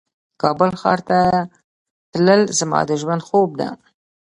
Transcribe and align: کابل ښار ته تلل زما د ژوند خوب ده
کابل 0.41 0.71
ښار 0.81 0.99
ته 1.09 1.19
تلل 2.11 2.41
زما 2.59 2.79
د 2.89 2.91
ژوند 3.01 3.21
خوب 3.27 3.49
ده 3.59 3.69